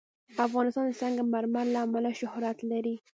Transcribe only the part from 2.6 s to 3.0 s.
لري.